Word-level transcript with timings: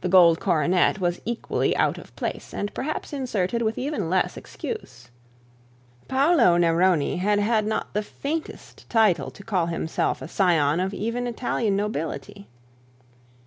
The 0.00 0.08
gold 0.08 0.40
coronet 0.40 1.00
was 1.00 1.20
equally 1.26 1.76
out 1.76 1.98
of 1.98 2.16
place, 2.16 2.54
and 2.54 2.72
perhaps 2.72 3.12
inserted 3.12 3.60
with 3.60 3.76
even 3.76 4.08
less 4.08 4.38
excuse. 4.38 5.10
Paul 6.08 6.38
Neroni 6.38 7.18
had 7.18 7.66
not 7.66 7.92
the 7.92 8.02
faintest 8.02 8.88
title 8.88 9.30
to 9.30 9.44
call 9.44 9.66
himself 9.66 10.22
a 10.22 10.28
scion 10.28 10.80
of 10.80 10.94
even 10.94 11.26
Italian 11.26 11.76
nobility. 11.76 12.48